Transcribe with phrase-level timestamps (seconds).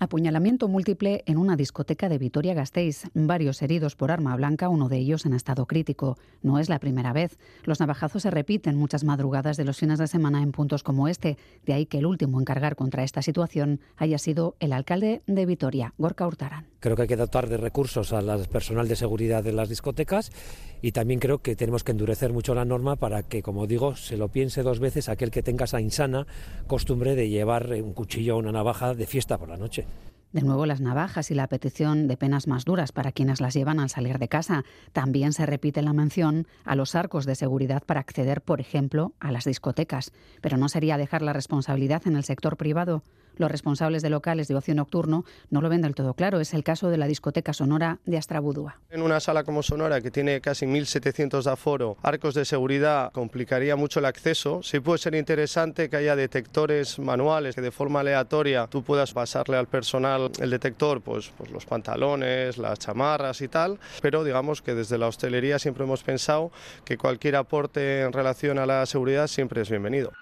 [0.00, 3.10] Apuñalamiento múltiple en una discoteca de Vitoria-Gasteiz.
[3.14, 6.16] Varios heridos por arma blanca, uno de ellos en estado crítico.
[6.40, 7.36] No es la primera vez.
[7.64, 11.36] Los navajazos se repiten muchas madrugadas de los fines de semana en puntos como este.
[11.66, 15.46] De ahí que el último en cargar contra esta situación haya sido el alcalde de
[15.46, 16.68] Vitoria, Gorka Hurtaran.
[16.78, 20.30] Creo que hay que dotar de recursos al personal de seguridad de las discotecas
[20.80, 24.16] y también creo que tenemos que endurecer mucho la norma para que, como digo, se
[24.16, 26.28] lo piense dos veces aquel que tenga esa insana
[26.68, 29.87] costumbre de llevar un cuchillo o una navaja de fiesta por la noche.
[30.32, 33.80] De nuevo las navajas y la petición de penas más duras para quienes las llevan
[33.80, 34.62] al salir de casa.
[34.92, 39.32] También se repite la mención a los arcos de seguridad para acceder, por ejemplo, a
[39.32, 40.12] las discotecas.
[40.42, 43.02] Pero no sería dejar la responsabilidad en el sector privado
[43.38, 46.40] los responsables de locales de ocio nocturno no lo ven del todo claro.
[46.40, 48.80] Es el caso de la discoteca Sonora de Astrabudúa.
[48.90, 53.76] En una sala como Sonora, que tiene casi 1.700 de aforo, arcos de seguridad complicaría
[53.76, 54.62] mucho el acceso.
[54.62, 59.56] Sí puede ser interesante que haya detectores manuales, que de forma aleatoria tú puedas pasarle
[59.56, 64.74] al personal el detector, pues, pues los pantalones, las chamarras y tal, pero digamos que
[64.74, 66.50] desde la hostelería siempre hemos pensado
[66.84, 70.12] que cualquier aporte en relación a la seguridad siempre es bienvenido.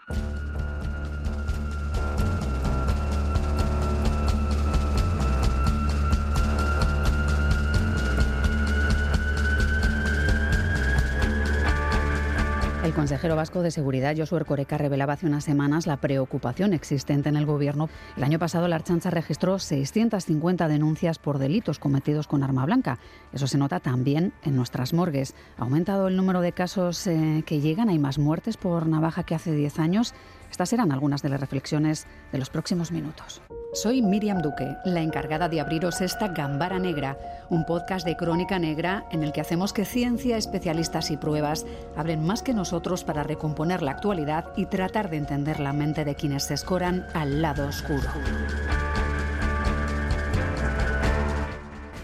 [13.07, 17.47] Consejero vasco de Seguridad, Josué Coreca, revelaba hace unas semanas la preocupación existente en el
[17.47, 17.89] gobierno.
[18.17, 22.99] El año pasado la Archancha registró 650 denuncias por delitos cometidos con arma blanca.
[23.33, 25.37] Eso se nota también en nuestras morgues.
[25.57, 29.37] Ha aumentado el número de casos eh, que llegan, hay más muertes por navaja que
[29.37, 30.13] hace 10 años.
[30.57, 33.43] Estas serán algunas de las reflexiones de los próximos minutos.
[33.75, 37.19] Soy Miriam Duque, la encargada de abriros esta Gambara Negra,
[37.51, 42.25] un podcast de crónica negra en el que hacemos que ciencia, especialistas y pruebas abren
[42.25, 46.45] más que nosotros para recomponer la actualidad y tratar de entender la mente de quienes
[46.45, 48.09] se escoran al lado oscuro.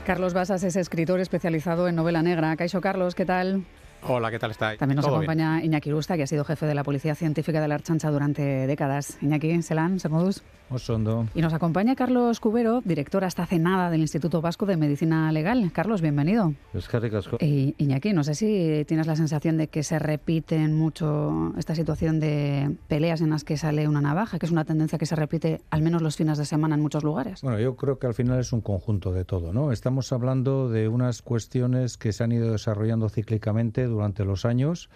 [0.04, 2.54] Carlos Basas es escritor especializado en novela negra.
[2.56, 3.64] Caixo Carlos, ¿qué tal?
[4.04, 4.80] Hola, ¿qué tal estáis?
[4.80, 7.76] También nos acompaña Iñaki Rusta, que ha sido jefe de la Policía Científica de la
[7.76, 9.16] Archancha durante décadas.
[9.22, 10.42] Iñaki, Selan, Sermodus.
[10.70, 11.26] Osondo.
[11.34, 15.70] Y nos acompaña Carlos Cubero, director hasta hace nada del Instituto Vasco de Medicina Legal.
[15.72, 16.54] Carlos, bienvenido.
[16.72, 17.02] Es que
[17.40, 22.20] y, Iñaki, no sé si tienes la sensación de que se repiten mucho esta situación
[22.20, 25.60] de peleas en las que sale una navaja, que es una tendencia que se repite
[25.70, 27.42] al menos los fines de semana en muchos lugares.
[27.42, 29.72] Bueno, yo creo que al final es un conjunto de todo, ¿no?
[29.72, 34.88] Estamos hablando de unas cuestiones que se han ido desarrollando cíclicamente durante los años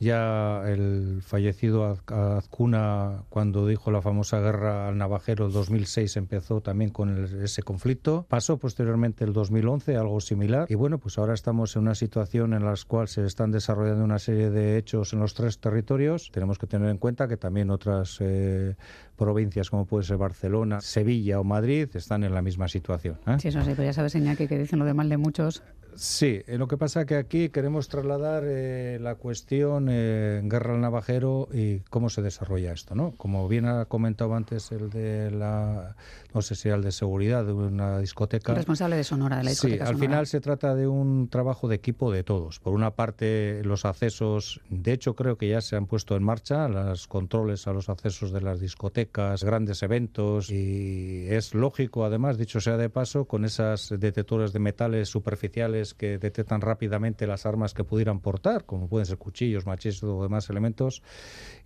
[0.00, 7.24] ya el fallecido Azcuna, cuando dijo la famosa guerra al navajero 2006, empezó también con
[7.42, 8.24] ese conflicto.
[8.28, 10.66] Pasó posteriormente el 2011, algo similar.
[10.70, 14.20] Y bueno, pues ahora estamos en una situación en la cual se están desarrollando una
[14.20, 16.30] serie de hechos en los tres territorios.
[16.30, 18.76] Tenemos que tener en cuenta que también otras eh,
[19.16, 23.18] provincias, como puede ser Barcelona, Sevilla o Madrid, están en la misma situación.
[23.26, 23.36] ¿eh?
[23.40, 25.62] Sí, eso sí, pero ya sabes, Iñaki, que dicen lo de mal de muchos.
[25.98, 30.74] Sí, eh, lo que pasa es que aquí queremos trasladar eh, la cuestión eh, guerra
[30.74, 33.14] al navajero y cómo se desarrolla esto, ¿no?
[33.16, 35.96] Como bien ha comentado antes el de la,
[36.32, 38.52] no sé si era el de seguridad de una discoteca.
[38.52, 41.66] El responsable de Sonora, de la discoteca Sí, al final se trata de un trabajo
[41.66, 42.60] de equipo de todos.
[42.60, 46.68] Por una parte, los accesos, de hecho creo que ya se han puesto en marcha
[46.68, 52.60] los controles a los accesos de las discotecas, grandes eventos y es lógico, además, dicho
[52.60, 57.84] sea de paso, con esas detectores de metales superficiales que detectan rápidamente las armas que
[57.84, 61.02] pudieran portar, como pueden ser cuchillos, machetes o demás elementos,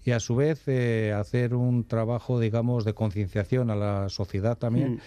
[0.05, 4.95] y a su vez eh, hacer un trabajo, digamos, de concienciación a la sociedad también.
[4.95, 5.01] Mm.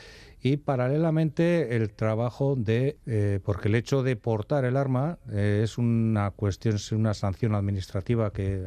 [0.46, 5.80] Y paralelamente el trabajo de, eh, porque el hecho de portar el arma eh, es
[5.80, 8.64] una cuestión, es una sanción administrativa que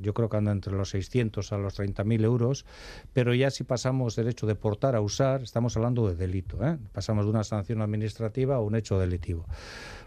[0.00, 2.66] yo creo que anda entre los 600 a los 30.000 euros,
[3.12, 6.58] pero ya si pasamos del hecho de portar a usar, estamos hablando de delito,
[6.90, 9.46] pasamos de una sanción administrativa a un hecho delictivo.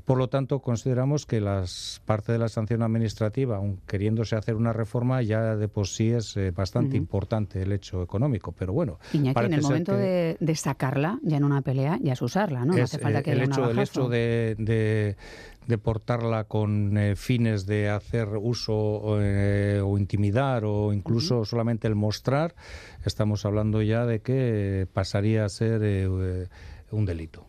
[0.06, 4.74] Por lo tanto, consideramos que las parte de la sanción administrativa, aun queriéndose hacer una
[4.74, 8.52] reforma, ya de por sí es eh, bastante importante el hecho económico.
[8.52, 12.66] Pero bueno, Iñaki, en el momento de, sacarla, ya en una pelea, ya es usarla,
[12.66, 12.76] ¿no?
[12.76, 15.16] no hace falta que el, hecho, el hecho de,
[15.68, 21.96] de portarla con eh, fines de hacer uso eh, o intimidar o incluso solamente el
[21.96, 22.56] mostrar,
[23.06, 26.50] estamos hablando ya de que pasaría a ser
[26.94, 27.46] un delito.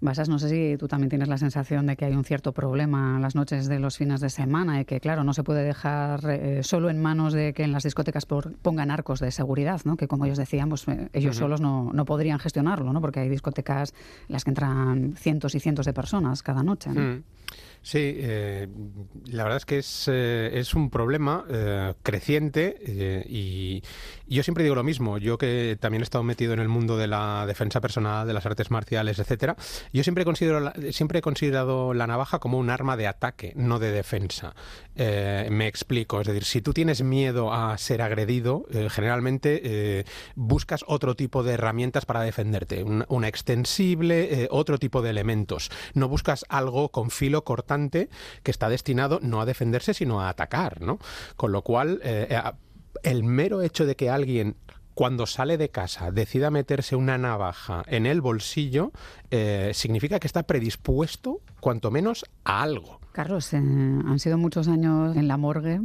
[0.00, 3.18] Basas, no sé si tú también tienes la sensación de que hay un cierto problema
[3.20, 6.62] las noches de los fines de semana y que, claro, no se puede dejar eh,
[6.62, 9.96] solo en manos de que en las discotecas pongan arcos de seguridad, ¿no?
[9.96, 13.00] que como ellos decían, pues, eh, ellos solos no, no, podrían gestionarlo, ¿no?
[13.00, 13.94] porque hay discotecas
[14.28, 16.90] en las que entran cientos y cientos de personas cada noche.
[16.90, 17.22] Mm.
[17.82, 18.68] Sí, eh,
[19.26, 23.82] la verdad es que es, eh, es un problema eh, creciente y,
[24.28, 25.18] yo siempre digo lo mismo.
[25.18, 28.46] Yo que también he estado metido en el mundo de la defensa personal, de las
[28.46, 29.56] artes marciales, etcétera,
[29.92, 33.90] yo siempre considero siempre he considerado la navaja como un arma de ataque, no de
[33.90, 34.54] defensa.
[34.96, 41.42] me explico, es decir, si tú tienes miedo a ser agredido, generalmente buscas otro tipo
[41.42, 45.70] de herramientas para defenderte, una, una extensible, otro tipo de elementos.
[45.92, 47.71] No buscas algo con filo cortado
[48.42, 50.98] que está destinado no a defenderse, sino a atacar, ¿no?
[51.36, 52.40] Con lo cual, eh, eh,
[53.02, 54.56] el mero hecho de que alguien
[54.94, 58.92] cuando sale de casa decida meterse una navaja en el bolsillo,
[59.30, 63.00] eh, significa que está predispuesto, cuanto menos, a algo.
[63.12, 65.80] Carlos, han sido muchos años en la morgue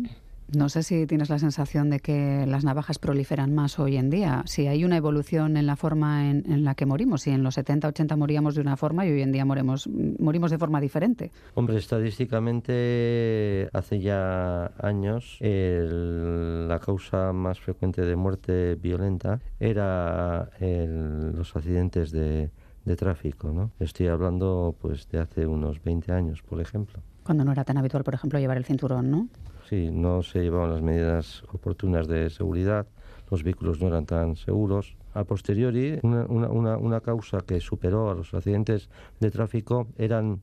[0.55, 4.43] no sé si tienes la sensación de que las navajas proliferan más hoy en día.
[4.45, 7.23] Si hay una evolución en la forma en, la que morimos.
[7.23, 10.51] Si en los 70, 80 moríamos de una forma y hoy en día morimos, morimos
[10.51, 11.31] de forma diferente.
[11.53, 22.11] Hombre, estadísticamente hace ya años la causa más frecuente de muerte violenta era los accidentes
[22.11, 22.51] de,
[22.85, 23.51] de tráfico.
[23.51, 23.71] ¿no?
[23.79, 27.01] Estoy hablando pues de hace unos 20 años, por ejemplo.
[27.23, 29.27] Cuando no era tan habitual, por ejemplo, llevar el cinturón, ¿no?
[29.69, 32.87] Sí, no se llevaban las medidas oportunas de seguridad,
[33.29, 34.95] los vehículos no eran tan seguros.
[35.13, 40.41] A posteriori, una, una, una causa que superó a los accidentes de tráfico eran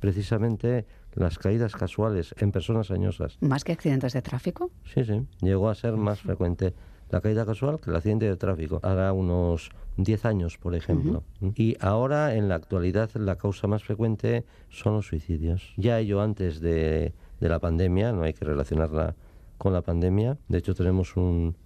[0.00, 3.38] precisamente las caídas casuales en personas añosas.
[3.40, 4.70] ¿Más que accidentes de tráfico?
[4.84, 5.26] Sí, sí.
[5.40, 6.74] Llegó a ser más frecuente
[7.10, 8.80] la caída casual que el accidente de tráfico.
[8.82, 11.24] Hará unos 10 años, por ejemplo.
[11.54, 15.72] Y ahora, en la actualidad, la causa más frecuente son los suicidios.
[15.76, 19.14] Ya ello antes de, de la pandemia, no hay que relacionarla
[19.56, 20.38] con la pandemia.
[20.48, 21.56] De hecho, tenemos un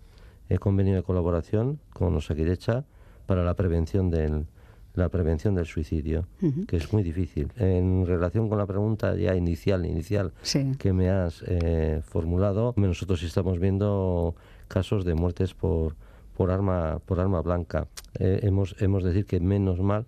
[0.49, 2.85] eh, convenio de colaboración con Osakidecha
[3.27, 4.47] para la prevención del,
[4.95, 6.27] la prevención del suicidio,
[6.67, 7.51] que es muy difícil.
[7.57, 10.33] En relación con la pregunta ya inicial, inicial
[10.79, 14.35] que me has eh, formulado, nosotros estamos viendo
[14.69, 15.97] casos de muertes por,
[16.37, 17.89] por arma por arma blanca.
[18.19, 20.07] Eh, hemos hemos de decir que menos mal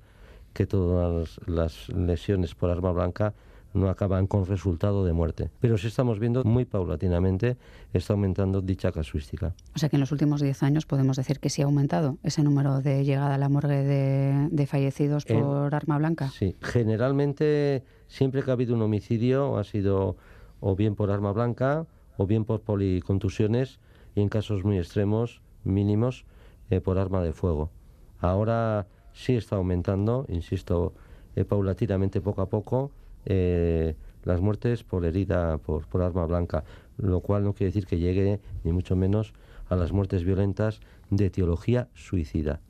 [0.53, 3.35] que todas las lesiones por arma blanca
[3.75, 5.51] no acaban con resultado de muerte.
[5.61, 7.59] Pero si estamos viendo muy paulatinamente,
[7.93, 9.55] está aumentando dicha casuística.
[9.75, 12.43] O sea que en los últimos 10 años podemos decir que sí ha aumentado ese
[12.43, 16.31] número de llegada a la morgue de, fallecidos por arma blanca.
[16.31, 20.17] Sí, generalmente siempre que ha habido un homicidio ha sido
[20.61, 21.87] o bien por arma blanca
[22.17, 23.81] o bien por policontusiones
[24.15, 26.25] y en casos muy extremos mínimos
[26.71, 27.71] eh, por arma de fuego.
[28.21, 30.95] Ahora sí está aumentando, insisto,
[31.37, 32.93] eh, paulatinamente poco a poco
[33.27, 33.95] eh,
[34.25, 36.65] las muertes por herida por, por arma blanca,
[36.97, 39.35] lo cual no quiere decir que llegue ni mucho menos
[39.69, 40.81] a las muertes violentas
[41.11, 42.61] de etiología suicida.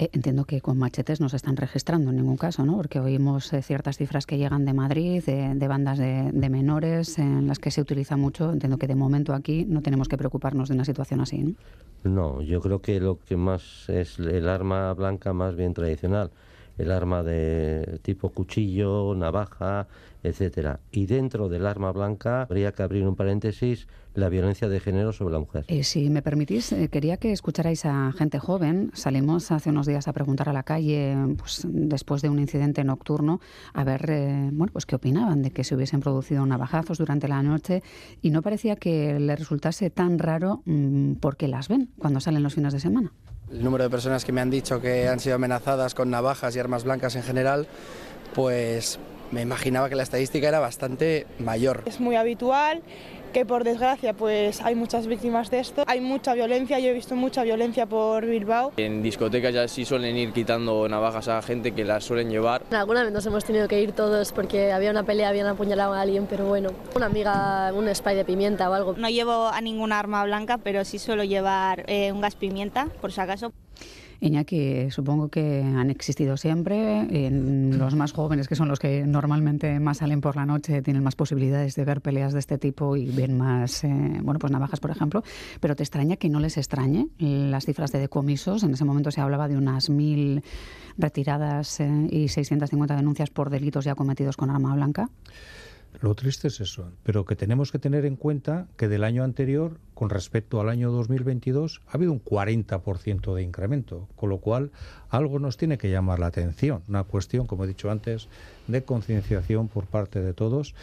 [0.00, 2.76] Eh, entiendo que con machetes no se están registrando en ningún caso, ¿no?
[2.76, 7.58] Porque oímos eh, ciertas cifras que llegan de Madrid, de, bandas de, menores en las
[7.58, 8.52] que se utiliza mucho.
[8.52, 11.56] Entiendo que de momento aquí no tenemos que preocuparnos de una situación así.
[12.04, 16.30] No, yo creo que lo que más es el arma blanca más bien tradicional,
[16.78, 19.88] el arma de tipo cuchillo, navaja,
[20.22, 20.80] etcétera.
[20.90, 25.32] Y dentro del arma blanca habría que abrir un paréntesis la violencia de género sobre
[25.32, 25.64] la mujer.
[25.68, 28.90] Eh, si me permitís, eh, quería que escucharais a gente joven.
[28.94, 33.40] Salimos hace unos días a preguntar a la calle, pues, después de un incidente nocturno,
[33.72, 37.42] a ver, eh, bueno, pues qué opinaban de que se hubiesen producido navajazos durante la
[37.42, 37.82] noche
[38.20, 42.54] y no parecía que le resultase tan raro mm, porque las ven cuando salen los
[42.54, 43.12] fines de semana.
[43.50, 46.58] El número de personas que me han dicho que han sido amenazadas con navajas y
[46.58, 47.66] armas blancas en general,
[48.34, 48.98] pues
[49.30, 51.82] me imaginaba que la estadística era bastante mayor.
[51.86, 52.82] Es muy habitual
[53.32, 55.84] que por desgracia pues hay muchas víctimas de esto.
[55.86, 58.72] Hay mucha violencia, yo he visto mucha violencia por Bilbao.
[58.76, 62.62] En discotecas ya sí suelen ir quitando navajas a gente que las suelen llevar.
[62.70, 66.00] Alguna vez nos hemos tenido que ir todos porque había una pelea, habían apuñalado a
[66.00, 68.94] alguien, pero bueno, una amiga, un spray de pimienta o algo.
[68.96, 73.12] No llevo a ninguna arma blanca, pero sí suelo llevar eh, un gas pimienta, por
[73.12, 73.52] si acaso.
[74.20, 77.26] Iñaki, supongo que han existido siempre.
[77.26, 81.04] En los más jóvenes, que son los que normalmente más salen por la noche, tienen
[81.04, 84.80] más posibilidades de ver peleas de este tipo y ven más, eh, bueno, pues navajas,
[84.80, 85.22] por ejemplo.
[85.60, 88.64] Pero ¿te extraña que no les extrañe las cifras de decomisos?
[88.64, 90.42] En ese momento se hablaba de unas mil
[90.96, 95.08] retiradas eh, y 650 denuncias por delitos ya cometidos con arma blanca.
[96.00, 99.78] Lo triste es eso, pero que tenemos que tener en cuenta que del año anterior,
[99.94, 104.70] con respecto al año 2022, ha habido un 40% de incremento, con lo cual
[105.10, 108.28] algo nos tiene que llamar la atención, una cuestión, como he dicho antes,
[108.68, 110.76] de concienciación por parte de todos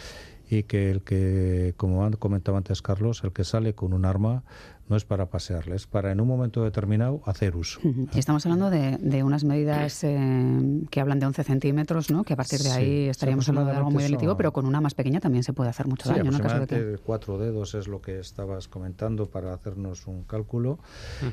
[0.50, 4.44] y que el que, como comentado antes Carlos, el que sale con un arma
[4.88, 7.80] no es para pasearle, es para en un momento determinado hacer uso.
[8.14, 12.24] estamos hablando de, unas medidas eh, que hablan de 11 centímetros, ¿no?
[12.24, 14.94] que a partir de ahí estaríamos hablando de algo muy delictivo, pero con una más
[14.94, 16.30] pequeña también se puede hacer mucho daño.
[16.30, 20.78] Aproximadamente cuatro dedos es lo que estabas comentando para hacernos un cálculo.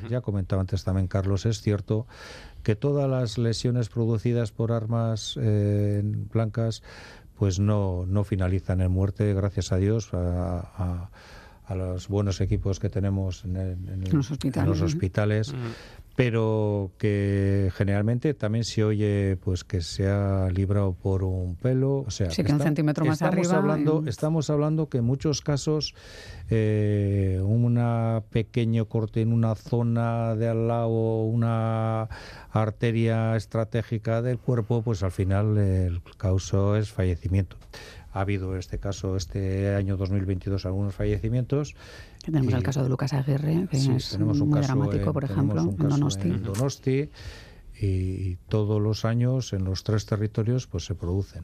[0.09, 2.07] Ya comentaba antes también Carlos, es cierto
[2.63, 6.81] que todas las lesiones producidas por armas eh, blancas
[7.37, 11.09] pues no, no finalizan en muerte, gracias a Dios, a,
[11.75, 14.03] los buenos equipos que tenemos en,
[14.65, 15.53] los hospitales,
[16.15, 22.11] pero que generalmente también se oye pues que se ha librado por un pelo, o
[22.11, 23.57] sea, que, un centímetro más estamos arriba.
[23.57, 25.95] Hablando, Estamos hablando que en muchos casos
[26.49, 27.63] eh, un
[28.29, 32.09] pequeño corte en una zona de al lado, una
[32.51, 37.57] arteria estratégica del cuerpo, pues al final el causó es fallecimiento.
[38.11, 41.75] Ha habido este caso, este año 2022, algunos fallecimientos.
[42.23, 46.29] Tenemos el caso de Lucas Aguirre, que es muy dramático, por ejemplo, en Donosti.
[46.29, 47.09] En Donosti
[47.85, 51.43] y todos los años en los tres territorios pues se producen.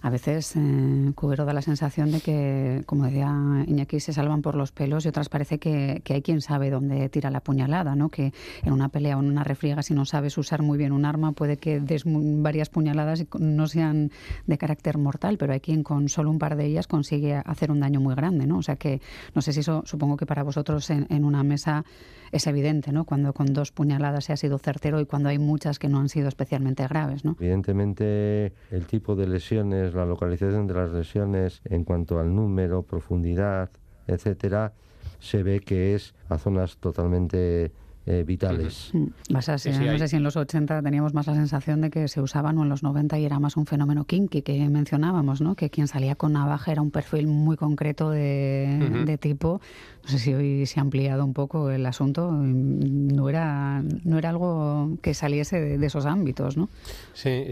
[0.00, 4.54] A veces eh, Cubero da la sensación de que, como decía Iñaki, se salvan por
[4.54, 8.08] los pelos y otras parece que, hay quien sabe dónde tira la puñalada, ¿no?
[8.08, 8.32] que
[8.62, 11.32] en una pelea o en una refriega si no sabes usar muy bien un arma
[11.32, 14.12] puede que des varias puñaladas y no sean
[14.46, 17.80] de carácter mortal, pero hay quien con solo un par de ellas consigue hacer un
[17.80, 18.46] daño muy grande.
[18.46, 18.58] ¿no?
[18.58, 19.00] O sea que
[19.34, 21.84] no sé si eso supongo que para vosotros en, en una mesa
[22.30, 23.04] es evidente, ¿no?
[23.04, 26.08] cuando con dos puñaladas se ha sido certero y cuando hay muchas que no han
[26.08, 27.22] sido especialmente graves.
[27.24, 33.70] Evidentemente, el tipo de lesiones, la localización de las lesiones en cuanto al número, profundidad,
[34.06, 34.72] etcétera,
[35.18, 37.72] se ve que es a zonas totalmente
[38.06, 38.90] eh, vitales.
[38.92, 39.06] Mm.
[39.30, 42.62] no sé si en los 80 teníamos más la sensación de que se usaban o
[42.62, 45.54] en los 90 y era más un fenómeno kinky que mencionábamos, ¿no?
[45.54, 49.60] que quien salía con navaja era un perfil muy concreto de, de tipo.
[50.04, 52.32] No sé si hoy se ha ampliado un poco el asunto.
[52.32, 56.68] No era, no era algo que saliese de, esos ámbitos, ¿no?
[57.14, 57.46] Sí,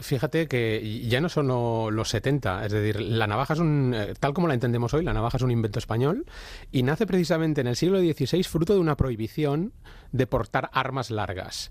[0.00, 2.66] fíjate que ya no son los 70.
[2.66, 3.94] Es decir, la navaja es un.
[3.94, 6.26] Eh, tal como la entendemos hoy, la navaja es un invento español
[6.72, 9.72] y nace precisamente en el siglo XVI fruto de una prohibición
[10.12, 11.70] de portar armas largas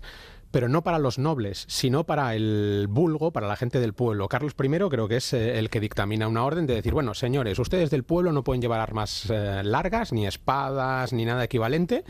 [0.52, 4.28] pero no para los nobles, sino para el vulgo, para la gente del pueblo.
[4.28, 7.58] Carlos I creo que es eh, el que dictamina una orden de decir, bueno, señores,
[7.58, 12.04] ustedes del pueblo no pueden llevar armas eh, largas, ni espadas, ni nada equivalente.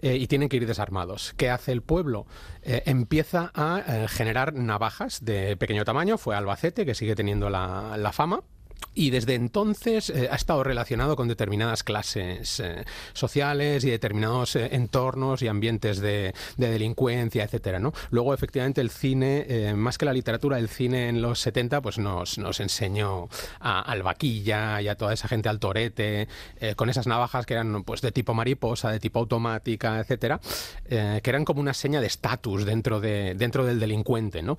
[0.00, 1.34] Eh, y tienen que ir desarmados.
[1.36, 2.26] ¿Qué hace el pueblo?
[2.62, 6.18] empieza a generar navajas de pequeño tamaño.
[6.18, 8.42] Fue Albacete, que sigue teniendo la, la fama
[8.98, 14.70] y desde entonces eh, ha estado relacionado con determinadas clases eh, sociales y determinados eh,
[14.72, 17.92] entornos y ambientes de, delincuencia, etcétera, ¿no?
[18.10, 22.38] Luego, efectivamente, el cine, más que la literatura, el cine en los 70 pues nos,
[22.38, 23.28] nos enseñó
[23.60, 26.28] a, al vaquilla y a toda esa gente al torete,
[26.76, 30.40] con esas navajas que eran pues de tipo mariposa, de tipo automática, etcétera,
[30.88, 34.58] que eran como una seña de estatus dentro, de, dentro del delincuente, ¿no?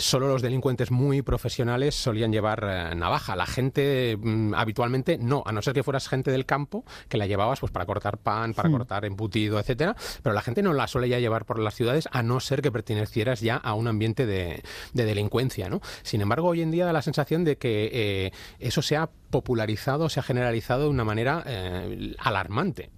[0.00, 3.36] solo los delincuentes muy profesionales solían llevar navaja.
[3.36, 7.26] La gente mm, habitualmente no, a no ser que fueras gente del campo, que la
[7.26, 8.72] llevabas pues para cortar pan, para hmm.
[8.72, 12.22] cortar embutido, etcétera, pero la gente no la suele ya llevar por las ciudades a
[12.22, 15.80] no ser que pertenecieras ya a un ambiente de, delincuencia, ¿no?
[16.02, 20.08] Sin embargo, hoy en día da la sensación de que eh, eso se ha popularizado,
[20.08, 22.90] se ha generalizado de una manera eh, alarmante.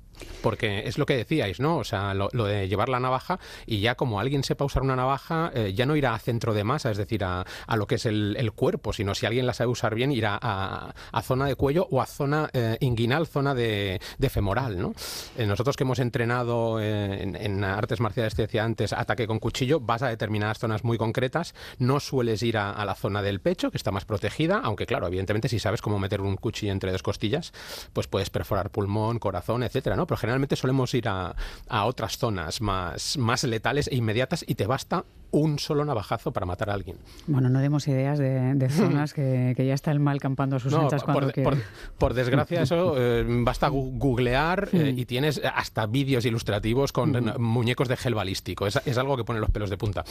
[0.42, 1.78] Porque es lo que decíais, ¿no?
[1.78, 5.50] O sea, lo, de llevar la navaja y ya como alguien sepa usar una navaja,
[5.54, 7.44] eh, ya no irá a centro de masa, es decir, a,
[7.76, 11.46] lo que es el, cuerpo, sino si alguien la sabe usar bien, irá a, zona
[11.46, 14.94] de cuello o a zona eh, inguinal, zona de, femoral, ¿no?
[15.36, 20.02] Eh, nosotros que hemos entrenado en, artes marciales, te decía antes, ataque con cuchillo, vas
[20.02, 23.90] a determinadas zonas muy concretas, no sueles ir a, la zona del pecho, que está
[23.90, 27.52] más protegida, aunque claro, evidentemente si sabes cómo meter un cuchillo entre dos costillas,
[27.92, 30.06] pues puedes perforar pulmón, corazón, etcétera, ¿no?
[30.08, 31.36] Pero generalmente solemos ir a,
[31.68, 36.46] a otras zonas más, más letales e inmediatas y te basta un solo navajazo para
[36.46, 36.96] matar a alguien.
[37.26, 41.30] Bueno, no demos ideas de, zonas que, ya está el mal campando sus anchas cuando
[41.30, 41.58] por,
[41.98, 47.96] por, desgracia eso eh, basta googlear eh, y tienes hasta vídeos ilustrativos con muñecos de
[47.96, 48.66] gel balístico.
[48.66, 50.04] Es, es, algo que pone los pelos de punta.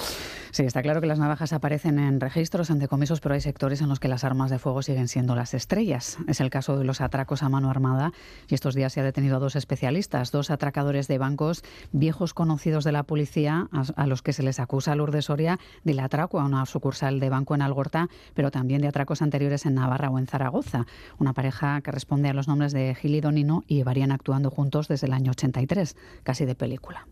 [0.51, 3.89] Sí, está claro que las navajas aparecen en registros, en decomisos, pero hay sectores en
[3.89, 6.17] los que las armas de fuego siguen siendo las estrellas.
[6.27, 8.13] Es el caso de los atracos a mano armada
[8.47, 9.86] y estos días se ha detenido a dos especialistas
[10.31, 14.91] dos atracadores de bancos, viejos conocidos de la policía, a, los que se les acusa
[14.91, 18.87] a Lourdes Soria del atraco a una sucursal de banco en Algorta, pero también de
[18.87, 20.85] atracos anteriores en Navarra o en Zaragoza.
[21.19, 24.87] Una pareja que responde a los nombres de Gil y Donino y llevarían actuando juntos
[24.87, 27.07] desde el año 83, casi de película.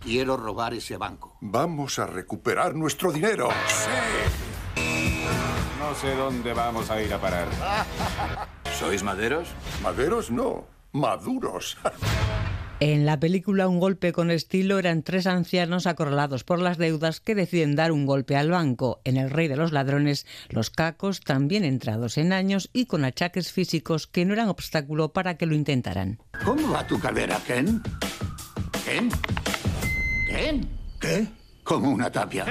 [0.00, 1.36] Quiero robar ese banco.
[1.40, 3.48] Vamos a recuperar nuestro dinero.
[3.68, 4.32] ¡Sí!
[5.78, 7.46] No sé dónde vamos a ir a parar.
[8.78, 9.48] ¿Sois maderos?
[9.82, 11.76] Maderos no, maduros.
[12.80, 17.36] En la película Un golpe con estilo eran tres ancianos acorralados por las deudas que
[17.36, 19.00] deciden dar un golpe al banco.
[19.04, 23.52] En El rey de los ladrones, los cacos también entrados en años y con achaques
[23.52, 26.18] físicos que no eran obstáculo para que lo intentaran.
[26.44, 27.80] ¿Cómo va tu cadera, Ken?
[28.84, 29.08] ¿Ken?
[30.28, 30.68] ¿Ken?
[31.00, 31.28] ¿Qué?
[31.62, 32.44] Como una tapia.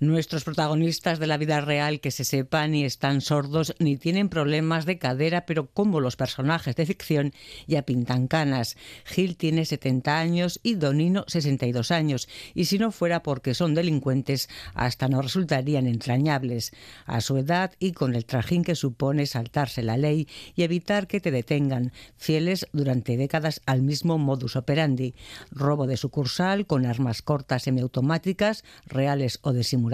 [0.00, 4.86] Nuestros protagonistas de la vida real que se sepan ni están sordos ni tienen problemas
[4.86, 7.34] de cadera, pero como los personajes de ficción
[7.66, 8.78] ya pintan canas.
[9.04, 14.48] Gil tiene 70 años y Donino 62 años, y si no fuera porque son delincuentes,
[14.72, 16.72] hasta no resultarían entrañables.
[17.04, 21.20] A su edad y con el trajín que supone saltarse la ley y evitar que
[21.20, 25.14] te detengan, fieles durante décadas al mismo modus operandi.
[25.50, 29.89] Robo de sucursal con armas cortas semiautomáticas, reales o de simulación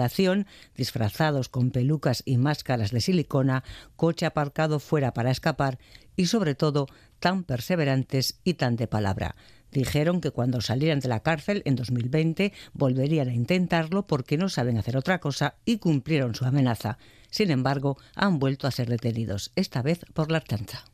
[0.75, 3.63] disfrazados con pelucas y máscaras de silicona,
[3.95, 5.79] coche aparcado fuera para escapar
[6.15, 6.87] y sobre todo
[7.19, 9.35] tan perseverantes y tan de palabra.
[9.71, 14.77] Dijeron que cuando salieran de la cárcel en 2020 volverían a intentarlo porque no saben
[14.77, 16.97] hacer otra cosa y cumplieron su amenaza.
[17.29, 20.85] Sin embargo, han vuelto a ser detenidos, esta vez por la chanza.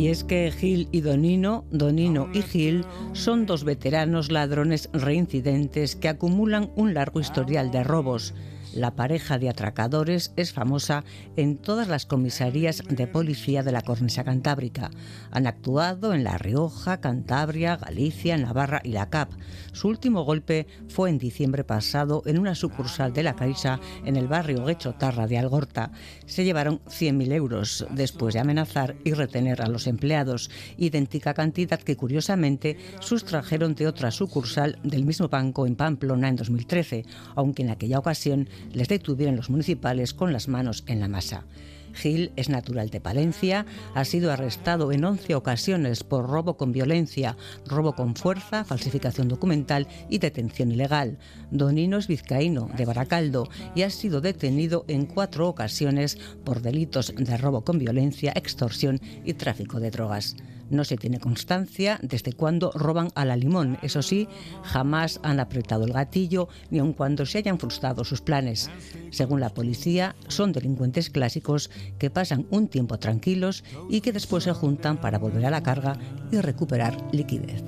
[0.00, 6.08] Y es que Gil y Donino, Donino y Gil, son dos veteranos ladrones reincidentes que
[6.08, 8.32] acumulan un largo historial de robos.
[8.74, 11.02] La pareja de atracadores es famosa
[11.36, 14.90] en todas las comisarías de policía de la cornisa cantábrica.
[15.32, 19.32] Han actuado en La Rioja, Cantabria, Galicia, Navarra y la CAP.
[19.72, 24.28] Su último golpe fue en diciembre pasado en una sucursal de la Caixa en el
[24.28, 25.90] barrio Guechotarra de Algorta.
[26.26, 31.96] Se llevaron 100.000 euros después de amenazar y retener a los empleados, idéntica cantidad que
[31.96, 37.98] curiosamente sustrajeron de otra sucursal del mismo banco en Pamplona en 2013, aunque en aquella
[37.98, 41.44] ocasión les detuvieron los municipales con las manos en la masa.
[41.92, 47.36] Gil es natural de Palencia, ha sido arrestado en 11 ocasiones por robo con violencia,
[47.66, 51.18] robo con fuerza, falsificación documental y detención ilegal.
[51.50, 57.36] Donino es vizcaíno, de Baracaldo, y ha sido detenido en cuatro ocasiones por delitos de
[57.36, 60.36] robo con violencia, extorsión y tráfico de drogas.
[60.70, 63.78] No se tiene constancia desde cuándo roban a la limón.
[63.82, 64.28] Eso sí,
[64.62, 68.70] jamás han apretado el gatillo ni aun cuando se hayan frustrado sus planes.
[69.10, 74.52] Según la policía, son delincuentes clásicos que pasan un tiempo tranquilos y que después se
[74.52, 75.98] juntan para volver a la carga
[76.30, 77.62] y recuperar liquidez.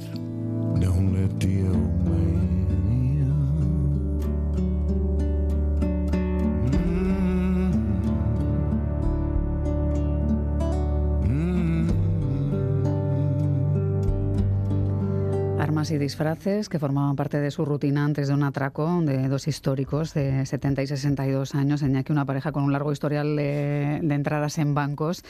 [15.90, 20.14] Y disfraces que formaban parte de su rutina antes de un atraco de dos históricos
[20.14, 24.59] de 70 y 62 años, en que una pareja con un largo historial de, entradas
[24.59, 25.25] en bancos,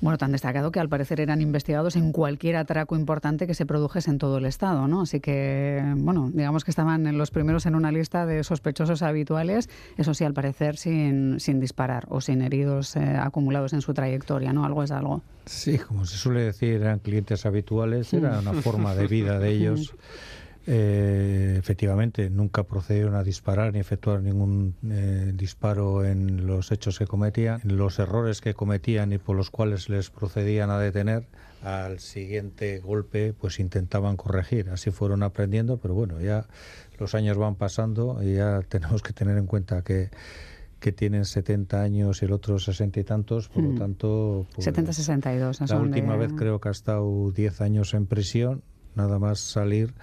[0.00, 4.10] bueno, tan destacado que al parecer eran investigados en cualquier atraco importante que se produjese
[4.10, 5.02] en todo el Estado, ¿no?
[5.02, 9.70] Así que, bueno, digamos que estaban en los primeros en una lista de sospechosos habituales,
[9.96, 14.52] eso sí, al parecer sin, sin disparar o sin heridos eh, acumulados en su trayectoria,
[14.52, 14.64] ¿no?
[14.64, 15.22] Algo es algo.
[15.46, 19.93] Sí, como se suele decir, eran clientes habituales, era una forma de vida de ellos.
[20.66, 27.06] Eh, efectivamente, nunca procedieron a disparar ni efectuar ningún eh, disparo en los hechos que
[27.06, 31.26] cometían, los errores que cometían y por los cuales les procedían a detener.
[31.62, 34.70] Al siguiente golpe, pues intentaban corregir.
[34.70, 36.46] Así fueron aprendiendo, pero bueno, ya
[36.98, 40.10] los años van pasando y ya tenemos que tener en cuenta que
[40.84, 43.78] que tienen 70 años y el otro 60 y tantos, por lo hmm.
[43.78, 44.46] tanto...
[44.58, 45.56] 70-62.
[45.56, 48.62] Pues, la última vez creo que ha estado 10 años en prisión,
[48.94, 49.94] nada más salir,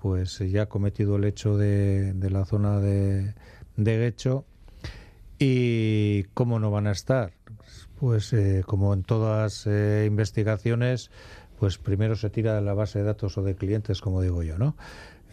[0.00, 3.34] pues ya ha cometido el hecho de, de la zona de,
[3.76, 4.44] de Guecho.
[5.38, 7.32] ¿Y cómo no van a estar?
[7.98, 11.10] Pues eh, como en todas eh, investigaciones,
[11.58, 14.58] pues primero se tira de la base de datos o de clientes, como digo yo,
[14.58, 14.76] ¿no?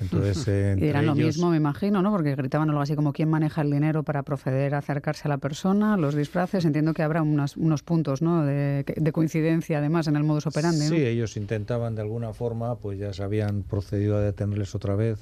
[0.02, 0.48] Entonces,
[0.82, 2.12] y eran lo mismo, me imagino, ¿no?
[2.12, 5.38] Porque gritaban algo así como quién maneja el dinero para proceder a acercarse a la
[5.38, 6.66] persona, los disfraces.
[6.66, 8.44] Entiendo que habrá unos, unos puntos, ¿no?
[8.46, 8.84] De,
[9.14, 10.88] coincidencia, además, en el modus operandi.
[10.88, 15.20] Sí, ellos intentaban de alguna forma, pues ya se habían procedido a detenerles otra vez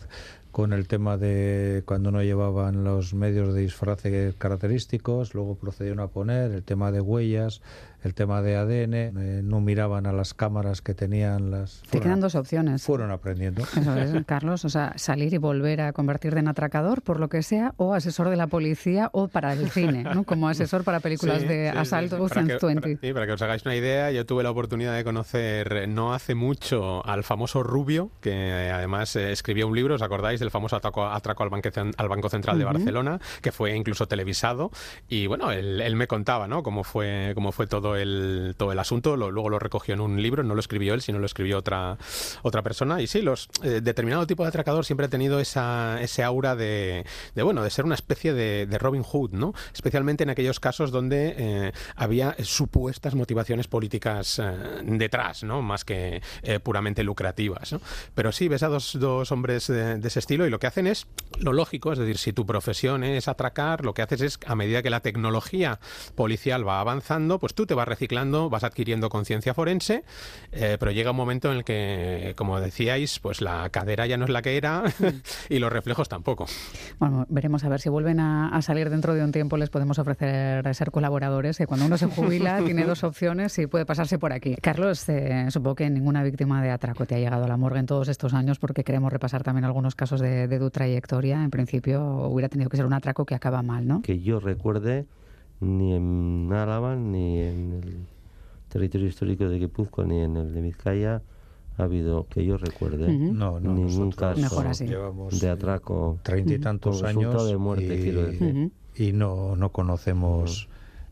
[0.51, 4.01] con el tema de cuando no llevaban los medios de disfraz
[4.37, 7.61] característicos, luego procedieron a poner el tema de huellas,
[8.03, 11.81] el tema de ADN, eh, no miraban a las cámaras que tenían las...
[11.89, 12.83] Te quedan dos opciones.
[12.83, 13.63] Fueron aprendiendo.
[13.63, 17.43] Eso es, Carlos, o sea, salir y volver a convertirte en atracador, por lo que
[17.43, 20.23] sea, o asesor de la policía o para el cine, ¿no?
[20.23, 22.47] Como asesor para películas de asalto sí, para,
[22.81, 26.13] que, sí, para que os hagáis una idea, yo tuve la oportunidad de conocer no
[26.13, 30.75] hace mucho al famoso Rubio, que además eh, escribió un libro, ¿os acordáis del famoso
[30.75, 34.71] atraco, atraco al, banque, al, Banco Central de Barcelona, que fue incluso televisado?
[35.07, 36.63] Y bueno, él, él me contaba, ¿no?
[36.63, 40.43] Cómo fue, cómo fue todo el, todo el asunto, luego lo recogió en un libro,
[40.43, 41.97] no lo escribió él, sino lo escribió otra,
[42.41, 43.01] otra persona.
[43.01, 47.05] Y sí, los eh, determinado tipo de atracador siempre ha tenido esa, ese aura de,
[47.35, 49.53] de, bueno, de ser una especie de, de, Robin Hood, ¿no?
[49.73, 55.61] Especialmente en aquellos casos donde eh, había supuestas motivaciones políticas eh, detrás, ¿no?
[55.61, 56.21] Más que
[56.63, 57.81] puramente lucrativas, ¿no?
[58.15, 60.85] Pero sí, ves a dos, dos hombres de, de, ese estilo y lo que hacen
[60.85, 61.07] es
[61.39, 64.83] lo lógico, es decir, si tu profesión es atracar, lo que haces es, a medida
[64.83, 65.79] que la tecnología
[66.13, 70.03] policial va avanzando, pues tú te vas reciclando, vas adquiriendo conciencia forense,
[70.51, 74.25] eh, pero llega un momento en el que, como decíais, pues la cadera ya no
[74.25, 74.83] es la que era
[75.49, 76.45] y los reflejos tampoco.
[76.99, 79.97] Bueno, veremos a ver si vuelven a, a, salir dentro de un tiempo, les podemos
[79.97, 84.33] ofrecer ser colaboradores, que cuando uno se jubila tiene dos opciones y puede pasarse por
[84.33, 84.55] aquí.
[84.61, 87.85] Carlos, eh, supongo que ninguna víctima de atraco te ha llegado a la morgue en
[87.87, 91.43] todos estos años porque queremos repasar también algunos casos de, de tu trayectoria.
[91.43, 94.01] En principio hubiera tenido que ser un atraco que acaba mal, ¿no?
[94.01, 95.05] Que yo recuerde
[95.59, 97.97] ni en Álava ni en el
[98.69, 101.21] territorio histórico de Guipúzcoa ni en el de Vizcaya
[101.77, 103.31] ha habido, que yo recuerde, uh -huh.
[103.31, 106.19] no, no, ningún caso Llevamos de atraco.
[106.23, 108.53] Treinta y tantos años de muerte, y, quiero decir.
[108.53, 108.71] Uh -huh.
[108.97, 110.68] y no, no conocemos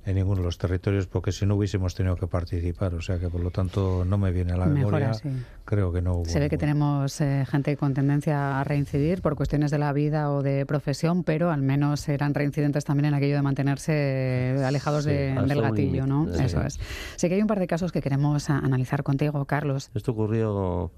[0.07, 3.29] en ninguno de los territorios porque si no hubiésemos tenido que participar, o sea que
[3.29, 5.09] por lo tanto no me viene a la Mejor memoria.
[5.11, 5.29] Así.
[5.65, 6.25] Creo que no hubo.
[6.25, 10.31] Se ve que tenemos eh, gente con tendencia a reincidir por cuestiones de la vida
[10.31, 15.09] o de profesión, pero al menos eran reincidentes también en aquello de mantenerse alejados Sí,
[15.09, 16.25] de, del gatillo, ¿no?
[16.33, 16.41] sí.
[16.41, 16.79] Eso es.
[17.17, 19.91] Sé que hay un par de casos que queremos analizar contigo, Carlos.
[19.93, 20.89] Esto ocurrió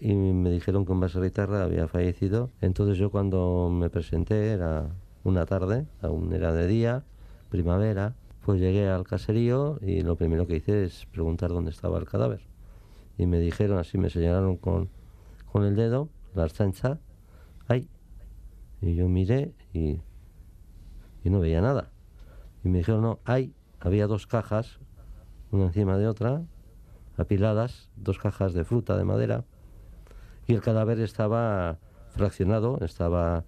[0.00, 2.50] y me dijeron que un baserritarra había fallecido.
[2.60, 4.88] Entonces yo cuando me presenté era
[5.22, 7.04] una tarde, aún era de día,
[7.48, 12.06] primavera, pues llegué al caserío y lo primero que hice es preguntar dónde estaba el
[12.06, 12.42] cadáver.
[13.18, 14.88] Y me dijeron, así me señalaron con,
[15.52, 16.98] con el dedo, la archancha,
[17.68, 17.88] ahí.
[18.80, 20.00] Y yo miré y,
[21.22, 21.90] y no veía nada.
[22.64, 23.54] Y me dijeron, no, ahí.
[23.78, 24.78] Había dos cajas,
[25.50, 26.42] una encima de otra,
[27.16, 29.44] apiladas, dos cajas de fruta, de madera,
[30.46, 31.78] y el cadáver estaba
[32.10, 33.44] fraccionado, estaba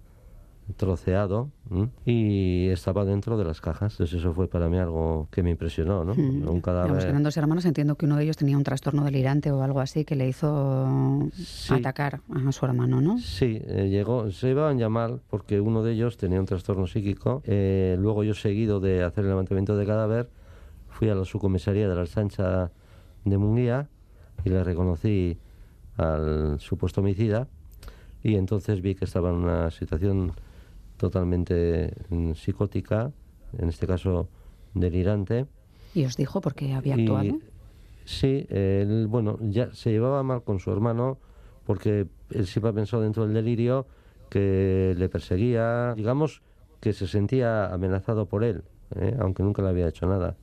[0.77, 1.89] troceado ¿m?
[2.05, 3.93] y estaba dentro de las cajas.
[3.93, 6.15] Entonces eso fue para mí algo que me impresionó, ¿no?
[6.15, 6.47] Mm.
[6.47, 7.03] Un cadáver...
[7.03, 10.05] Eran dos hermanos, entiendo que uno de ellos tenía un trastorno delirante o algo así
[10.05, 11.73] que le hizo Sí.
[11.73, 13.17] atacar a su hermano, ¿no?
[13.19, 17.41] Sí, eh, llegó, se iban ya mal porque uno de ellos tenía un trastorno psíquico.
[17.45, 20.29] Eh, luego yo, seguido de hacer el levantamiento de cadáver,
[20.89, 22.71] fui a la subcomisaría de la Sancha
[23.25, 23.89] de Munguía
[24.45, 25.37] y le reconocí
[25.97, 27.47] al supuesto homicida
[28.23, 30.31] y entonces vi que estaba en una situación
[30.97, 33.11] totalmente mm, psicótica,
[33.57, 34.29] en este caso
[34.73, 35.45] delirante.
[35.93, 37.37] Y os dijo por qué había Y, actuado.
[38.05, 41.17] sí, él, bueno, ya se llevaba mal con su hermano
[41.65, 43.85] porque él siempre pensó dentro del delirio
[44.29, 46.41] que le perseguía, digamos
[46.81, 48.63] que se sentía amenazado por él,
[48.95, 49.15] ¿eh?
[49.19, 50.35] aunque nunca le había hecho nada.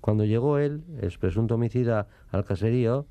[0.00, 3.06] Cuando llegó él, el presunto homicida, al caserío,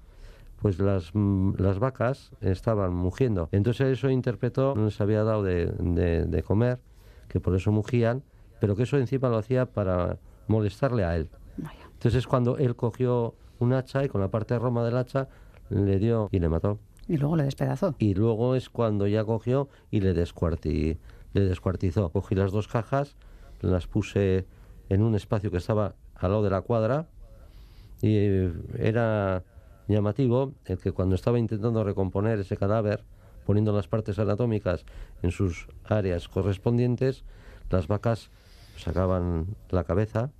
[0.62, 3.50] pues las, mm, las vacas estaban mugiendo.
[3.52, 6.80] Entonces eso interpretó, no les había dado de, de- de comer,
[7.28, 8.24] que por eso mugían,
[8.60, 11.30] pero que eso encima lo hacía para molestarle a él.
[11.94, 15.28] Entonces es cuando él cogió un hacha y con la parte roma del hacha
[15.70, 16.80] le dio y le mató.
[17.08, 17.96] Y luego le despedazó.
[18.00, 20.98] Y luego es cuando ya cogió y le, descuarti-
[21.34, 22.10] le descuartizó.
[22.10, 23.16] Cogí las dos cajas,
[23.62, 24.46] las puse
[24.90, 27.08] en un espacio que estaba al lado de la cuadra
[28.02, 28.16] y
[28.78, 29.44] era
[29.88, 33.04] llamativo el que cuando estaba intentando recomponer ese cadáver,
[33.46, 34.86] poniendo las partes anatómicas
[35.22, 37.24] en sus áreas correspondientes,
[37.70, 38.30] las vacas
[38.78, 40.32] sacaban la cabeza.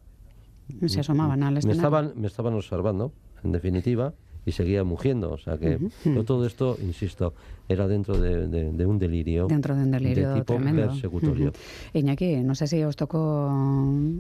[0.86, 1.80] Se asomaban al Me escenario.
[1.82, 3.12] estaban, me estaban observando,
[3.44, 4.14] en definitiva,
[4.46, 5.32] y seguía mugiendo.
[5.32, 7.34] O sea que yo todo esto, insisto,
[7.72, 9.48] era dentro de, de- de un delirio.
[9.48, 10.88] Dentro de un delirio de tipo tremendo.
[10.88, 11.50] persecutorio.
[11.50, 11.98] Ujú.
[11.98, 13.50] Iñaki, no sé si os tocó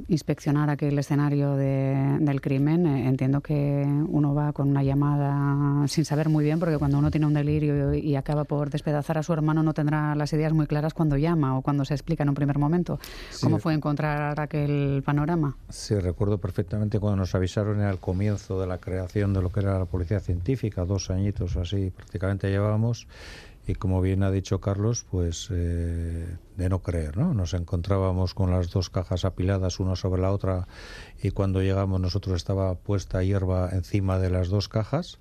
[0.07, 2.85] inspeccionar aquel escenario de- del crimen.
[2.87, 7.11] Eh, Entiendo que uno va con una llamada sin saber muy bien, porque cuando uno
[7.11, 10.65] tiene un delirio y acaba por despedazar a su hermano, no tendrá las ideas muy
[10.67, 12.99] claras cuando llama o cuando se explica en un primer momento.
[13.29, 13.43] Sí.
[13.43, 15.55] ¿Cómo fue encontrar aquel panorama?
[15.69, 19.77] Sí, recuerdo perfectamente cuando nos avisaron al comienzo de la creación de lo que era
[19.77, 23.07] la Policía científica, dos añitos así prácticamente llevábamos
[23.67, 27.33] y como bien ha dicho Carlos, pues eh, de no creer, ¿no?
[27.33, 30.67] Nos encontrábamos con las dos cajas apiladas una sobre la otra
[31.21, 35.19] y cuando llegamos nosotros estaba puesta hierba encima de las dos cajas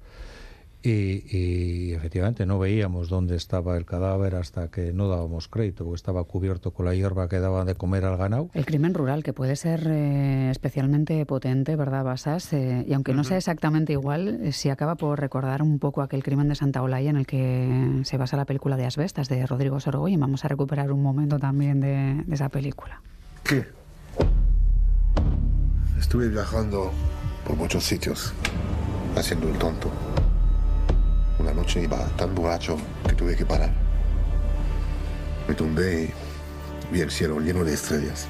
[0.83, 6.25] y, efectivamente no veíamos dónde estaba el cadáver hasta que no dábamos crédito, porque estaba
[6.25, 8.51] cubierto con la hierba que daban de comer al ganado.
[8.55, 12.53] El crimen rural, que puede ser eh, especialmente potente, ¿verdad, Basas?
[12.53, 16.23] Eh, y aunque no sea exactamente igual, eh, si acaba por recordar un poco aquel
[16.23, 19.79] crimen de Santa Olaya en el que se basa la película de Asbestas de Rodrigo
[20.09, 23.03] y Vamos a recuperar un momento también de, de esa película.
[23.45, 23.67] ¿Qué?
[25.99, 26.93] Estuve viajando
[27.47, 28.33] por muchos sitios,
[29.17, 29.91] haciendo el tonto.
[31.41, 32.77] Una noche iba tan borracho
[33.09, 33.71] que tuve que parar.
[35.49, 38.29] Me tumbé y vi el cielo lleno de estrellas.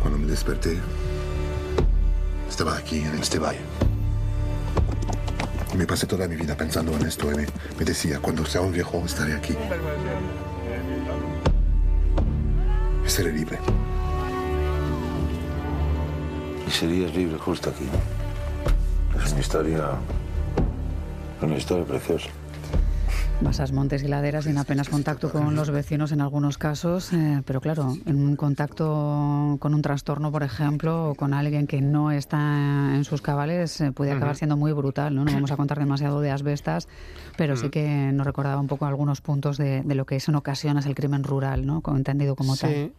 [0.00, 0.78] Cuando me desperté,
[2.48, 3.60] estaba aquí en este valle.
[5.76, 7.46] Me pasé toda mi vida pensando en esto y me,
[7.78, 9.54] me decía, cuando sea un viejo estaré aquí.
[13.06, 13.58] Seré libre.
[16.66, 17.86] Y serías libre justo aquí.
[19.22, 19.90] Es una historia
[21.46, 22.28] una historia preciosa.
[23.40, 27.60] Basas montes y laderas sin apenas contacto con los vecinos en algunos casos, eh, pero
[27.60, 32.94] claro, en un contacto con un trastorno, por ejemplo, o con alguien que no está
[32.94, 35.16] en sus cabales, eh, puede acabar siendo muy brutal.
[35.16, 35.24] ¿no?
[35.24, 36.86] no vamos a contar demasiado de asbestas,
[37.36, 40.86] pero sí que nos recordaba un poco algunos puntos de, lo que es en ocasiones
[40.86, 41.82] el crimen rural, ¿no?
[41.96, 42.92] entendido como tal.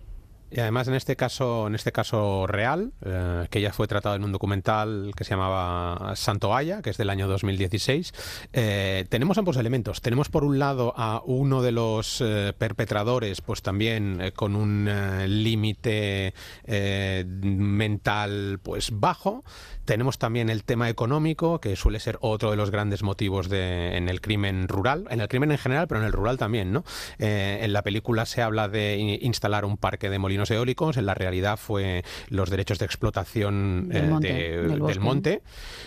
[0.53, 4.23] Y además en este caso, en este caso real, eh, que ya fue tratado en
[4.23, 8.13] un documental que se llamaba Santo Aya, que es del año 2016,
[8.53, 10.01] eh, tenemos ambos elementos.
[10.01, 14.87] Tenemos por un lado a uno de los eh, perpetradores, pues también con un
[15.25, 16.35] límite
[16.67, 19.43] mental pues bajo.
[19.85, 24.07] Tenemos también el tema económico, que suele ser otro de los grandes motivos de, en
[24.07, 26.83] el crimen rural, en el crimen en general, pero en el rural también, ¿no?
[27.17, 31.57] en la película se habla de instalar un parque de molinos eólicos, en la realidad
[31.57, 35.41] fue los derechos de explotación del eh, monte.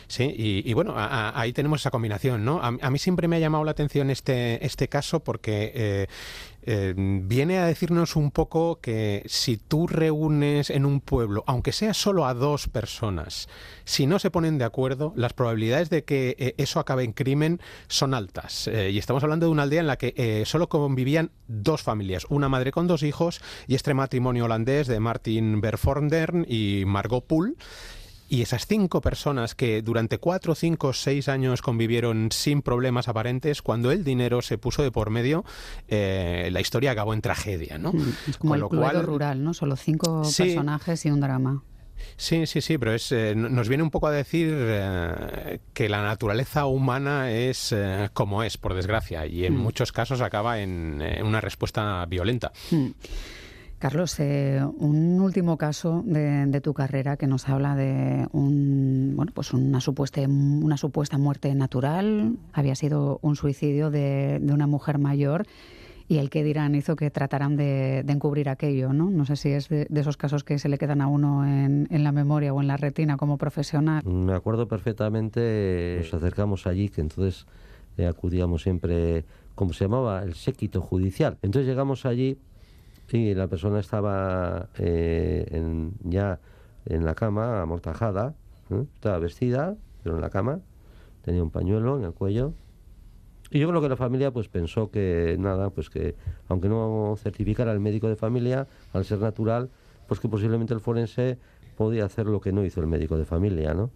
[0.06, 2.60] Sí, y, bueno, ahí tenemos esa combinación, ¿no?
[2.62, 6.08] A, mí siempre me ha llamado la atención este, este caso porque
[6.66, 11.94] eh, viene a decirnos un poco que si tú reúnes en un pueblo, aunque sea
[11.94, 13.48] solo a dos personas,
[13.84, 17.60] si no se ponen de acuerdo, las probabilidades de que eh, eso acabe en crimen
[17.86, 18.66] son altas.
[18.66, 22.48] Eh, y estamos hablando de una aldea en la que solo convivían dos familias, una
[22.48, 27.54] madre con dos hijos y este matrimonio holandés de Martin Berfordern y Margot Poole.
[28.28, 33.92] Y esas cinco personas que durante cuatro, cinco, seis años convivieron sin problemas aparentes, cuando
[33.92, 35.44] el dinero se puso de por medio,
[35.88, 37.92] eh, la historia acabó en tragedia, ¿no?
[37.92, 39.54] Mm, es como el lo rural, ¿no?
[39.54, 41.62] Solo cinco personajes y un drama.
[42.16, 46.02] Sí, sí, sí, pero es, eh, nos viene un poco a decir eh, que la
[46.02, 47.74] naturaleza humana es
[48.12, 49.58] como es, por desgracia, y en mm.
[49.58, 52.52] muchos casos acaba en, una respuesta violenta.
[52.70, 52.88] Mm.
[53.78, 59.52] Carlos, eh, un último caso de, tu carrera que nos habla de un, bueno, pues
[59.52, 62.36] una, supuesta, una supuesta muerte natural.
[62.54, 65.46] Había sido un suicidio de, una mujer mayor
[66.08, 69.10] y el que dirán hizo que trataran de, encubrir aquello, ¿no?
[69.10, 72.12] No sé si es de, esos casos que se le quedan a uno en, la
[72.12, 74.02] memoria o en la retina como profesional.
[74.06, 77.46] Me acuerdo perfectamente, nos acercamos allí, que entonces
[77.98, 81.36] eh, acudíamos siempre, como se llamaba, el séquito judicial.
[81.42, 82.38] Entonces llegamos allí
[83.08, 85.46] Sí, la persona estaba eh,
[86.02, 86.40] ya
[86.86, 88.34] en la cama, amortajada,
[88.94, 90.60] estaba vestida, pero en la cama,
[91.22, 92.52] tenía un pañuelo en el cuello.
[93.50, 96.16] Y yo creo que la familia pues pensó que nada, pues que
[96.48, 99.70] aunque no certificara el médico de familia, al ser natural,
[100.08, 101.38] pues que posiblemente el forense
[101.76, 103.90] podía hacer lo que no hizo el médico de familia, ¿no?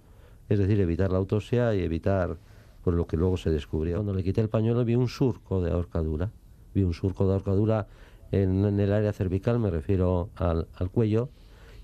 [0.49, 2.37] Es decir, evitar la autopsia y evitar
[2.83, 3.97] pues lo que luego se descubrió.
[3.97, 6.31] Cuando le quité el pañuelo vi un surco de ahorcadura,
[6.75, 7.89] vi un surco de ahorcadura
[8.33, 11.31] en, el área cervical, me refiero al, cuello,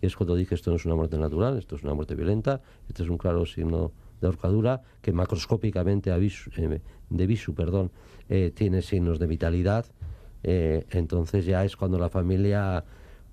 [0.01, 2.61] y es cuando dije esto no es una muerte natural, esto es una muerte violenta,
[2.89, 6.81] este es un claro signo de ahorcadura que macroscópicamente eh,
[7.11, 7.91] de visu perdón,
[8.29, 9.87] eh, tiene signos de vitalidad.
[10.43, 12.85] Eh, entonces ya es cuando la familia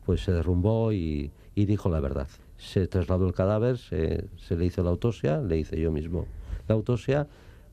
[0.06, 2.28] pues se derrumbó y, dijo la verdad.
[2.58, 6.26] Se trasladó el cadáver, se, le hizo la autopsia, le hice yo mismo
[6.67, 7.28] la autopsia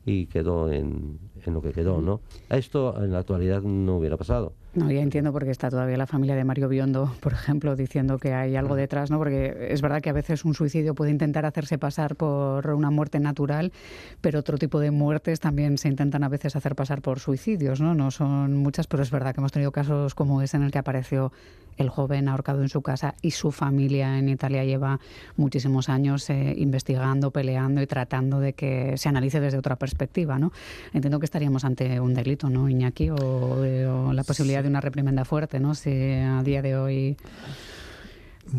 [0.04, 2.20] y quedó en, en lo que quedó, ¿no?
[2.48, 6.36] Esto en la actualidad no hubiera pasado No, ya entiendo porque está todavía la familia
[6.36, 9.18] de Mario Biondo, por ejemplo, diciendo que hay algo detrás, ¿no?
[9.18, 13.18] Porque es verdad que a veces un suicidio puede intentar hacerse pasar por una muerte
[13.18, 13.72] natural,
[14.20, 17.94] pero otro tipo de muertes también se intentan a veces hacer pasar por suicidios, ¿no?
[17.94, 20.78] No son muchas, pero es verdad que hemos tenido casos como ese en el que
[20.78, 21.32] apareció
[21.76, 25.00] el joven ahorcado en su casa y su familia en Italia lleva
[25.36, 30.52] muchísimos años eh, investigando, peleando y tratando de que se analice desde otra perspectiva, ¿no?
[30.92, 33.10] Entiendo que estaríamos ante un delito, ¿no, Iñaki?
[33.10, 35.74] O, o la posibilidad de una reprimenda fuerte, ¿no?
[35.74, 37.16] Si a día de hoy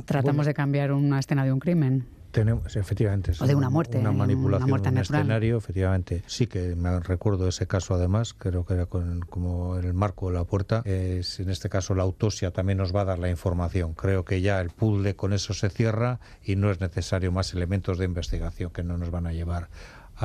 [0.05, 2.05] tratamos de cambiar una escena de un crimen.
[2.31, 3.33] Tenemos, efectivamente.
[3.41, 3.97] O de una muerte.
[3.97, 5.21] Una manipulación una muerte un natural.
[5.21, 6.23] escenario, efectivamente.
[6.27, 10.37] Sí que me recuerdo ese caso además, creo que era con, como el marco de
[10.37, 10.81] la puerta.
[10.85, 13.93] Es, en este caso la autopsia también nos va a dar la información.
[13.93, 17.97] Creo que ya el puzzle con eso se cierra y no es necesario más elementos
[17.97, 19.67] de investigación que no nos van a llevar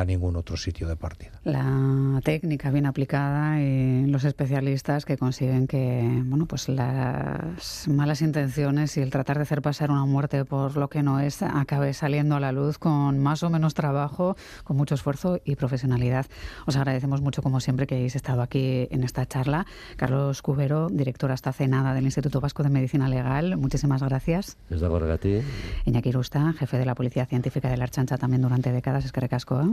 [0.01, 1.33] a ningún otro sitio de partida.
[1.45, 8.97] La técnica bien aplicada y los especialistas que consiguen que bueno, pues las malas intenciones
[8.97, 12.37] y el tratar de hacer pasar una muerte por lo que no es acabe saliendo
[12.37, 16.27] a la luz con más o menos trabajo, con mucho esfuerzo y profesionalidad.
[16.67, 19.67] Os agradecemos mucho, como siempre, que hayáis estado aquí en esta charla.
[19.97, 24.57] Carlos Cubero, director hasta hace nada del Instituto Vasco de Medicina Legal, muchísimas gracias.
[24.71, 25.41] Es de a ti.
[25.85, 29.21] Iñaki Rusta, jefe de la Policía Científica de la Archancha también durante décadas, es que
[29.21, 29.61] recasco.
[29.61, 29.67] ¿eh?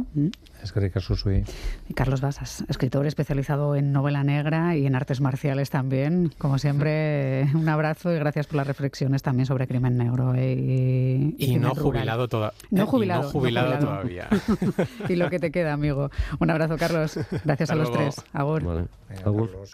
[0.62, 1.43] Es que caso soy.
[1.89, 6.32] Y Carlos Basas, escritor especializado en novela negra y en artes marciales también.
[6.38, 10.36] Como siempre, un abrazo y gracias por las reflexiones también sobre crimen negro.
[10.36, 12.54] Y, y, y no, jubilado toda...
[12.71, 13.69] no, jubilado no jubilado.
[13.69, 14.30] No jubilado, todavía.
[15.10, 16.10] y lo que te queda, amigo.
[16.39, 17.17] Un abrazo, Carlos.
[17.43, 18.04] Gracias Hasta a los luego.
[18.12, 18.26] tres.
[18.34, 18.63] Agur.
[18.63, 18.86] Vale.
[19.10, 19.49] Venga, Agur.
[19.49, 19.73] Carlos.